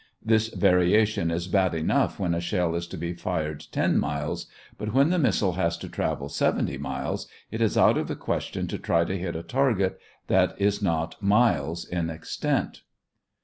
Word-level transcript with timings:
This 0.25 0.47
variation 0.47 1.29
is 1.29 1.47
bad 1.47 1.75
enough 1.75 2.19
when 2.19 2.33
a 2.33 2.39
shell 2.41 2.73
is 2.73 2.87
to 2.87 2.97
be 2.97 3.13
fired 3.13 3.67
ten 3.71 3.99
miles, 3.99 4.47
but 4.79 4.95
when 4.95 5.11
the 5.11 5.19
missile 5.19 5.53
has 5.53 5.77
to 5.77 5.87
travel 5.87 6.27
seventy 6.27 6.79
miles, 6.79 7.27
it 7.51 7.61
is 7.61 7.77
out 7.77 7.99
of 7.99 8.07
the 8.07 8.15
question 8.15 8.65
to 8.65 8.79
try 8.79 9.05
to 9.05 9.15
hit 9.15 9.35
a 9.35 9.43
target 9.43 9.99
that 10.25 10.55
is 10.59 10.81
not 10.81 11.21
miles 11.21 11.85
in 11.85 12.09
extent. 12.09 12.81